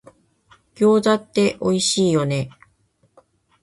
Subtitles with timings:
[0.75, 2.49] 餃子っておいしいよね